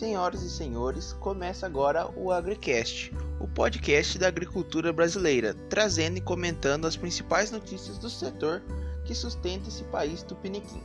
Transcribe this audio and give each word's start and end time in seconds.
Senhoras 0.00 0.42
e 0.42 0.48
senhores, 0.48 1.12
começa 1.12 1.66
agora 1.66 2.10
o 2.16 2.32
AgriCast, 2.32 3.12
o 3.38 3.46
podcast 3.46 4.18
da 4.18 4.28
agricultura 4.28 4.94
brasileira, 4.94 5.52
trazendo 5.68 6.16
e 6.16 6.22
comentando 6.22 6.86
as 6.86 6.96
principais 6.96 7.50
notícias 7.50 7.98
do 7.98 8.08
setor 8.08 8.62
que 9.04 9.14
sustenta 9.14 9.68
esse 9.68 9.84
país 9.84 10.22
tupiniquim. 10.22 10.82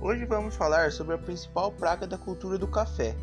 Hoje 0.00 0.24
vamos 0.24 0.54
falar 0.54 0.92
sobre 0.92 1.16
a 1.16 1.18
principal 1.18 1.72
praga 1.72 2.06
da 2.06 2.16
cultura 2.16 2.56
do 2.56 2.68
café, 2.68 3.16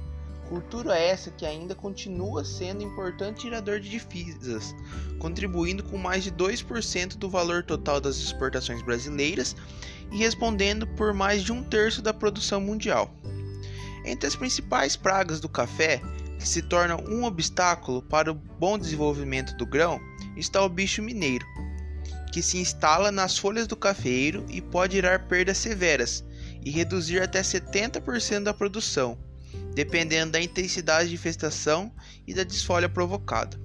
cultura 0.49 0.97
essa 0.97 1.31
que 1.31 1.45
ainda 1.45 1.73
continua 1.73 2.43
sendo 2.43 2.83
importante 2.83 3.43
tirador 3.43 3.79
de 3.79 3.87
divisas, 3.87 4.75
contribuindo 5.17 5.81
com 5.81 5.97
mais 5.97 6.25
de 6.25 6.31
2% 6.33 7.15
do 7.15 7.29
valor 7.29 7.63
total 7.63 8.01
das 8.01 8.17
exportações 8.17 8.81
brasileiras 8.81 9.55
e 10.11 10.17
respondendo 10.17 10.85
por 10.85 11.13
mais 11.13 11.41
de 11.41 11.53
um 11.53 11.63
terço 11.63 12.01
da 12.01 12.13
produção 12.13 12.59
mundial. 12.59 13.15
Entre 14.05 14.27
as 14.27 14.35
principais 14.35 14.95
pragas 14.95 15.39
do 15.39 15.49
café, 15.49 15.99
que 16.37 16.47
se 16.47 16.61
tornam 16.61 17.03
um 17.09 17.23
obstáculo 17.23 18.03
para 18.03 18.31
o 18.31 18.35
bom 18.35 18.77
desenvolvimento 18.77 19.55
do 19.57 19.65
grão, 19.65 19.99
está 20.37 20.63
o 20.63 20.69
bicho 20.69 21.01
mineiro, 21.01 21.45
que 22.31 22.41
se 22.41 22.57
instala 22.57 23.11
nas 23.11 23.37
folhas 23.37 23.65
do 23.65 23.75
cafeiro 23.75 24.45
e 24.47 24.61
pode 24.61 24.95
gerar 24.95 25.27
perdas 25.27 25.57
severas 25.57 26.23
e 26.63 26.69
reduzir 26.69 27.21
até 27.21 27.41
70% 27.41 28.43
da 28.43 28.53
produção, 28.53 29.17
dependendo 29.73 30.33
da 30.33 30.41
intensidade 30.41 31.09
de 31.09 31.15
infestação 31.15 31.91
e 32.27 32.33
da 32.33 32.43
desfolha 32.43 32.87
provocada. 32.87 33.59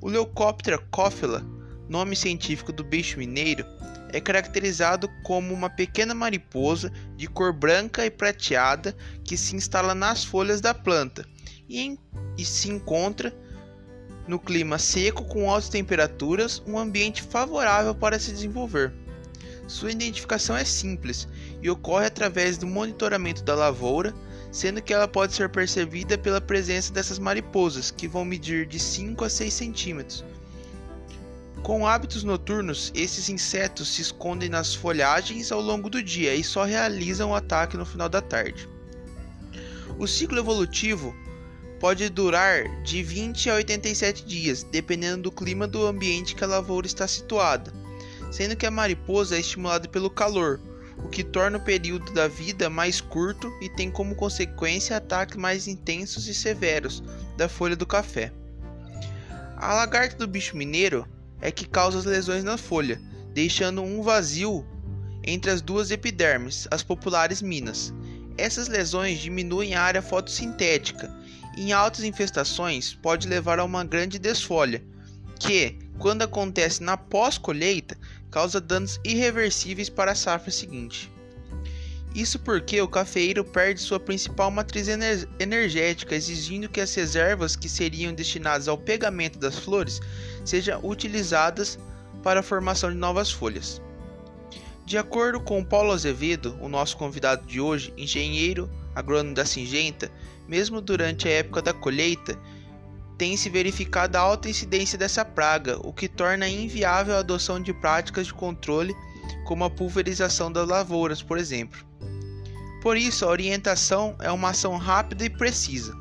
O 0.00 0.08
Leucoptera 0.08 0.78
cophila, 0.90 1.42
nome 1.88 2.14
científico 2.14 2.72
do 2.72 2.84
bicho 2.84 3.18
mineiro, 3.18 3.64
é 4.14 4.20
caracterizado 4.20 5.08
como 5.24 5.52
uma 5.52 5.68
pequena 5.68 6.14
mariposa 6.14 6.92
de 7.16 7.26
cor 7.26 7.52
branca 7.52 8.06
e 8.06 8.10
prateada 8.10 8.96
que 9.24 9.36
se 9.36 9.56
instala 9.56 9.92
nas 9.92 10.24
folhas 10.24 10.60
da 10.60 10.72
planta 10.72 11.26
e, 11.68 11.98
e 12.38 12.44
se 12.44 12.70
encontra 12.70 13.34
no 14.28 14.38
clima 14.38 14.78
seco 14.78 15.24
com 15.24 15.50
altas 15.50 15.68
temperaturas, 15.68 16.62
um 16.64 16.78
ambiente 16.78 17.22
favorável 17.24 17.92
para 17.92 18.16
se 18.20 18.30
desenvolver. 18.30 18.92
Sua 19.66 19.90
identificação 19.90 20.56
é 20.56 20.64
simples 20.64 21.26
e 21.60 21.68
ocorre 21.68 22.06
através 22.06 22.56
do 22.56 22.68
monitoramento 22.68 23.42
da 23.42 23.56
lavoura, 23.56 24.14
sendo 24.52 24.80
que 24.80 24.94
ela 24.94 25.08
pode 25.08 25.34
ser 25.34 25.48
percebida 25.48 26.16
pela 26.16 26.40
presença 26.40 26.92
dessas 26.92 27.18
mariposas, 27.18 27.90
que 27.90 28.06
vão 28.06 28.24
medir 28.24 28.64
de 28.64 28.78
5 28.78 29.24
a 29.24 29.28
6 29.28 29.52
centímetros, 29.52 30.24
com 31.64 31.86
hábitos 31.86 32.22
noturnos, 32.22 32.92
esses 32.94 33.30
insetos 33.30 33.88
se 33.88 34.02
escondem 34.02 34.50
nas 34.50 34.74
folhagens 34.74 35.50
ao 35.50 35.62
longo 35.62 35.88
do 35.88 36.02
dia 36.02 36.34
e 36.34 36.44
só 36.44 36.62
realizam 36.62 37.30
o 37.30 37.34
ataque 37.34 37.74
no 37.78 37.86
final 37.86 38.06
da 38.06 38.20
tarde. 38.20 38.68
O 39.98 40.06
ciclo 40.06 40.38
evolutivo 40.38 41.16
pode 41.80 42.10
durar 42.10 42.64
de 42.82 43.02
20 43.02 43.48
a 43.48 43.54
87 43.54 44.26
dias, 44.26 44.62
dependendo 44.62 45.22
do 45.22 45.32
clima 45.32 45.66
do 45.66 45.86
ambiente 45.86 46.34
que 46.34 46.44
a 46.44 46.46
lavoura 46.46 46.86
está 46.86 47.08
situada, 47.08 47.72
sendo 48.30 48.56
que 48.56 48.66
a 48.66 48.70
mariposa 48.70 49.34
é 49.34 49.40
estimulada 49.40 49.88
pelo 49.88 50.10
calor, 50.10 50.60
o 50.98 51.08
que 51.08 51.24
torna 51.24 51.56
o 51.56 51.64
período 51.64 52.12
da 52.12 52.28
vida 52.28 52.68
mais 52.68 53.00
curto 53.00 53.50
e 53.62 53.70
tem 53.70 53.90
como 53.90 54.14
consequência 54.14 54.98
ataques 54.98 55.36
mais 55.36 55.66
intensos 55.66 56.28
e 56.28 56.34
severos 56.34 57.02
da 57.38 57.48
folha 57.48 57.74
do 57.74 57.86
café. 57.86 58.30
A 59.56 59.72
lagarta 59.72 60.16
do 60.18 60.26
bicho 60.26 60.58
mineiro 60.58 61.08
é 61.40 61.50
que 61.50 61.66
causa 61.66 61.98
as 61.98 62.04
lesões 62.04 62.44
na 62.44 62.56
folha, 62.56 63.00
deixando 63.32 63.82
um 63.82 64.02
vazio 64.02 64.64
entre 65.22 65.50
as 65.50 65.60
duas 65.60 65.90
epidermes, 65.90 66.68
as 66.70 66.82
populares 66.82 67.40
minas. 67.40 67.92
Essas 68.36 68.68
lesões 68.68 69.20
diminuem 69.20 69.74
a 69.74 69.82
área 69.82 70.02
fotossintética 70.02 71.10
e 71.56 71.62
em 71.62 71.72
altas 71.72 72.04
infestações 72.04 72.94
pode 72.94 73.28
levar 73.28 73.58
a 73.58 73.64
uma 73.64 73.84
grande 73.84 74.18
desfolha, 74.18 74.82
que, 75.38 75.78
quando 75.98 76.22
acontece 76.22 76.82
na 76.82 76.96
pós-colheita, 76.96 77.96
causa 78.30 78.60
danos 78.60 78.98
irreversíveis 79.04 79.88
para 79.88 80.12
a 80.12 80.14
safra 80.14 80.50
seguinte. 80.50 81.12
Isso 82.14 82.38
porque 82.38 82.80
o 82.80 82.86
cafeeiro 82.86 83.44
perde 83.44 83.80
sua 83.80 83.98
principal 83.98 84.48
matriz 84.48 84.86
ener 84.86 85.28
energética, 85.40 86.14
exigindo 86.14 86.68
que 86.68 86.80
as 86.80 86.94
reservas 86.94 87.56
que 87.56 87.68
seriam 87.68 88.14
destinadas 88.14 88.68
ao 88.68 88.78
pegamento 88.78 89.36
das 89.36 89.58
flores 89.58 90.00
sejam 90.44 90.80
utilizadas 90.82 91.78
para 92.22 92.40
a 92.40 92.42
formação 92.42 92.90
de 92.90 92.96
novas 92.96 93.30
folhas. 93.30 93.80
De 94.84 94.98
acordo 94.98 95.40
com 95.40 95.64
Paulo 95.64 95.92
Azevedo, 95.92 96.58
o 96.60 96.68
nosso 96.68 96.96
convidado 96.96 97.46
de 97.46 97.60
hoje, 97.60 97.92
engenheiro 97.96 98.70
agrônomo 98.94 99.34
da 99.34 99.44
Singenta, 99.44 100.10
mesmo 100.46 100.80
durante 100.80 101.26
a 101.26 101.32
época 101.32 101.62
da 101.62 101.72
colheita, 101.72 102.38
tem 103.16 103.36
se 103.36 103.48
verificado 103.48 104.18
a 104.18 104.20
alta 104.20 104.48
incidência 104.48 104.98
dessa 104.98 105.24
praga, 105.24 105.78
o 105.82 105.92
que 105.92 106.08
torna 106.08 106.48
inviável 106.48 107.16
a 107.16 107.20
adoção 107.20 107.60
de 107.60 107.72
práticas 107.72 108.26
de 108.26 108.34
controle 108.34 108.94
como 109.44 109.64
a 109.64 109.70
pulverização 109.70 110.50
das 110.50 110.68
lavouras, 110.68 111.22
por 111.22 111.38
exemplo. 111.38 111.84
Por 112.82 112.96
isso, 112.96 113.24
a 113.24 113.28
orientação 113.28 114.14
é 114.20 114.30
uma 114.30 114.50
ação 114.50 114.76
rápida 114.76 115.24
e 115.24 115.30
precisa. 115.30 115.96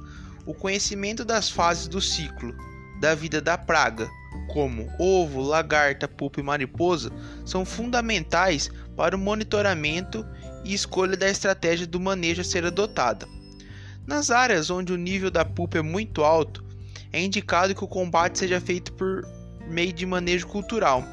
O 0.46 0.54
conhecimento 0.54 1.24
das 1.24 1.50
fases 1.50 1.88
do 1.88 2.02
ciclo 2.02 2.54
da 3.00 3.16
vida 3.16 3.40
da 3.40 3.58
praga, 3.58 4.10
como 4.48 4.90
ovo, 5.00 5.42
lagarta, 5.42 6.08
pupa 6.08 6.40
e 6.40 6.44
mariposa, 6.44 7.12
são 7.46 7.66
fundamentais 7.66 8.70
para 8.96 9.16
o 9.16 9.20
monitoramento 9.20 10.26
e 10.64 10.74
escolha 10.74 11.18
da 11.18 11.30
estratégia 11.30 11.88
do 11.88 12.00
manejo 12.00 12.42
a 12.42 12.44
ser 12.44 12.66
adotada. 12.66 13.28
Nas 14.06 14.32
áreas 14.32 14.70
onde 14.70 14.92
o 14.92 14.98
nível 14.98 15.32
da 15.32 15.46
pupa 15.46 15.78
é 15.78 15.82
muito 15.82 16.24
alto, 16.24 16.64
é 17.12 17.22
indicado 17.22 17.76
que 17.76 17.84
o 17.84 17.88
combate 17.88 18.40
seja 18.40 18.60
feito 18.60 18.92
por 18.94 19.26
meio 19.68 19.94
de 19.94 20.06
manejo 20.06 20.48
cultural. 20.48 21.04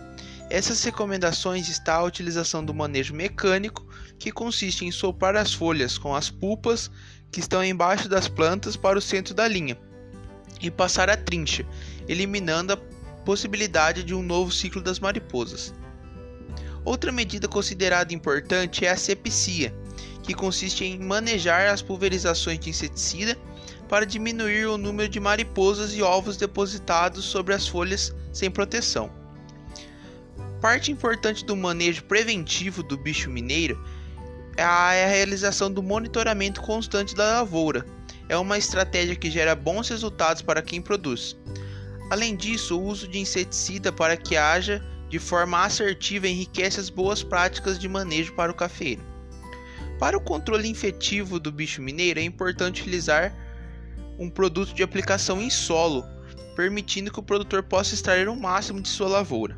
Essas 0.48 0.82
recomendações 0.82 1.68
está 1.68 1.94
a 1.94 2.02
utilização 2.02 2.64
do 2.64 2.74
manejo 2.74 3.14
mecânico 3.14 3.86
que 4.18 4.32
consiste 4.32 4.84
em 4.84 4.90
soprar 4.90 5.36
as 5.36 5.54
folhas 5.54 5.96
com 5.96 6.14
as 6.14 6.28
pulpas 6.28 6.90
que 7.30 7.38
estão 7.38 7.64
embaixo 7.64 8.08
das 8.08 8.26
plantas 8.26 8.76
para 8.76 8.98
o 8.98 9.02
centro 9.02 9.32
da 9.32 9.46
linha 9.46 9.78
e 10.60 10.70
passar 10.70 11.08
a 11.08 11.16
trincha, 11.16 11.64
eliminando 12.08 12.72
a 12.72 12.76
possibilidade 13.24 14.02
de 14.02 14.14
um 14.14 14.22
novo 14.22 14.50
ciclo 14.52 14.82
das 14.82 14.98
mariposas. 14.98 15.72
Outra 16.84 17.12
medida 17.12 17.46
considerada 17.46 18.14
importante 18.14 18.84
é 18.84 18.90
a 18.90 18.96
sepsia, 18.96 19.74
que 20.22 20.34
consiste 20.34 20.84
em 20.84 20.98
manejar 20.98 21.68
as 21.68 21.82
pulverizações 21.82 22.58
de 22.58 22.70
inseticida 22.70 23.36
para 23.88 24.06
diminuir 24.06 24.66
o 24.66 24.78
número 24.78 25.08
de 25.08 25.20
mariposas 25.20 25.94
e 25.94 26.02
ovos 26.02 26.36
depositados 26.36 27.24
sobre 27.24 27.54
as 27.54 27.66
folhas 27.66 28.14
sem 28.32 28.50
proteção. 28.50 29.10
Parte 30.60 30.92
importante 30.92 31.44
do 31.44 31.56
manejo 31.56 32.04
preventivo 32.04 32.82
do 32.82 32.96
bicho 32.96 33.30
mineiro 33.30 33.82
é 34.56 34.62
a 34.62 35.06
realização 35.06 35.72
do 35.72 35.82
monitoramento 35.82 36.60
constante 36.60 37.14
da 37.14 37.38
lavoura. 37.38 37.84
É 38.28 38.36
uma 38.36 38.58
estratégia 38.58 39.16
que 39.16 39.30
gera 39.30 39.54
bons 39.54 39.88
resultados 39.88 40.42
para 40.42 40.62
quem 40.62 40.80
produz. 40.80 41.36
Além 42.10 42.34
disso, 42.34 42.76
o 42.76 42.82
uso 42.82 43.06
de 43.06 43.20
inseticida 43.20 43.92
para 43.92 44.16
que 44.16 44.36
haja 44.36 44.84
de 45.08 45.20
forma 45.20 45.64
assertiva 45.64 46.26
enriquece 46.26 46.80
as 46.80 46.90
boas 46.90 47.22
práticas 47.22 47.78
de 47.78 47.88
manejo 47.88 48.34
para 48.34 48.50
o 48.50 48.54
cafeiro. 48.54 49.02
Para 49.98 50.16
o 50.16 50.20
controle 50.20 50.68
infectivo 50.68 51.38
do 51.38 51.52
bicho 51.52 51.80
mineiro, 51.80 52.18
é 52.18 52.24
importante 52.24 52.82
utilizar 52.82 53.32
um 54.18 54.28
produto 54.28 54.74
de 54.74 54.82
aplicação 54.82 55.40
em 55.40 55.50
solo, 55.50 56.04
permitindo 56.56 57.12
que 57.12 57.20
o 57.20 57.22
produtor 57.22 57.62
possa 57.62 57.94
extrair 57.94 58.28
o 58.28 58.34
máximo 58.34 58.80
de 58.80 58.88
sua 58.88 59.08
lavoura. 59.08 59.56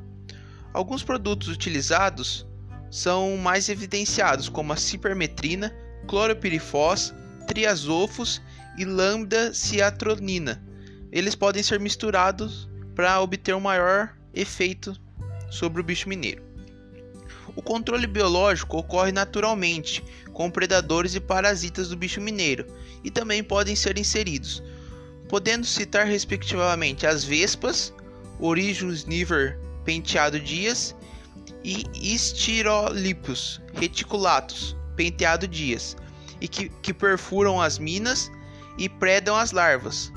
Alguns 0.75 1.03
produtos 1.03 1.49
utilizados 1.49 2.47
são 2.91 3.37
mais 3.39 3.69
evidenciados, 3.71 4.49
como 4.49 4.73
a 4.73 4.77
cipermetrina, 4.77 5.75
cloropirifos, 6.07 7.15
triazofos 7.47 8.43
e 8.77 8.85
lambda 8.85 9.55
ciatronina. 9.55 10.63
Eles 11.13 11.35
podem 11.35 11.63
ser 11.63 11.79
misturados 11.79 12.69
para 12.95 13.21
obter 13.21 13.55
um 13.55 13.61
maior 13.61 14.17
efeito 14.33 14.97
sobre 15.51 15.81
o 15.81 15.85
bicho 15.85 16.09
mineiro. 16.09 16.43
O 17.55 17.61
controle 17.61 18.07
biológico 18.07 18.79
ocorre 18.79 19.13
naturalmente 19.13 20.03
com 20.33 20.51
predadores 20.51 21.15
e 21.15 21.21
parasitas 21.21 21.91
do 21.91 21.97
bicho 21.97 22.21
mineiro 22.21 22.67
e 23.05 23.11
também 23.11 23.45
podem 23.45 23.77
ser 23.77 23.99
inseridos, 23.99 24.63
podendo 25.29 25.67
citar 25.67 26.07
respectivamente 26.07 27.07
as 27.07 27.23
vespas, 27.23 27.93
Originus 28.41 29.05
niver 29.05 29.59
penteado 29.85 30.41
dias 30.41 30.97
e 31.63 31.85
Styrolipus 32.15 33.61
reticulatus, 33.75 34.75
penteado 34.97 35.47
dias, 35.47 35.97
e 36.41 36.49
que, 36.49 36.69
que 36.81 36.93
perfuram 36.93 37.61
as 37.61 37.79
minas 37.79 38.31
e 38.79 38.89
predam 38.89 39.37
as 39.37 39.53
larvas. 39.53 40.11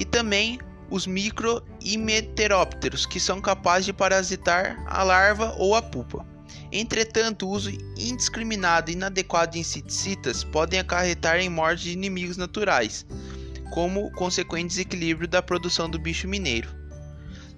E 0.00 0.04
também 0.06 0.58
os 0.88 1.06
micro 1.06 1.62
que 3.10 3.20
são 3.20 3.38
capazes 3.38 3.84
de 3.84 3.92
parasitar 3.92 4.82
a 4.86 5.02
larva 5.02 5.54
ou 5.58 5.74
a 5.74 5.82
pupa. 5.82 6.26
Entretanto, 6.72 7.46
o 7.46 7.50
uso 7.50 7.70
indiscriminado 7.98 8.90
e 8.90 8.94
inadequado 8.94 9.52
de 9.52 9.58
inseticidas 9.58 10.42
podem 10.42 10.80
acarretar 10.80 11.38
em 11.38 11.50
morte 11.50 11.82
de 11.82 11.92
inimigos 11.92 12.38
naturais, 12.38 13.04
como 13.72 14.10
consequente 14.12 14.68
desequilíbrio 14.68 15.28
da 15.28 15.42
produção 15.42 15.88
do 15.90 15.98
bicho 15.98 16.26
mineiro. 16.26 16.70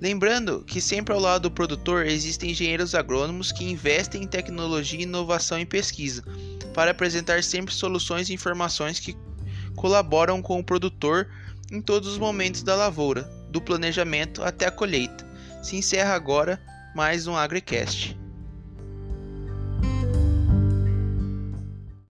Lembrando 0.00 0.64
que 0.64 0.80
sempre 0.80 1.14
ao 1.14 1.20
lado 1.20 1.42
do 1.42 1.50
produtor 1.52 2.04
existem 2.06 2.50
engenheiros 2.50 2.92
agrônomos 2.92 3.52
que 3.52 3.70
investem 3.70 4.24
em 4.24 4.26
tecnologia, 4.26 5.02
inovação 5.02 5.60
e 5.60 5.64
pesquisa, 5.64 6.24
para 6.74 6.90
apresentar 6.90 7.44
sempre 7.44 7.72
soluções 7.72 8.28
e 8.28 8.34
informações 8.34 8.98
que 8.98 9.16
colaboram 9.76 10.42
com 10.42 10.58
o 10.58 10.64
produtor 10.64 11.28
em 11.72 11.80
todos 11.80 12.08
os 12.08 12.18
momentos 12.18 12.62
da 12.62 12.76
lavoura, 12.76 13.22
do 13.50 13.60
planejamento 13.60 14.42
até 14.44 14.66
a 14.66 14.70
colheita. 14.70 15.26
Se 15.62 15.76
encerra 15.76 16.14
agora 16.14 16.60
mais 16.94 17.26
um 17.26 17.34
AgriCast. 17.34 18.21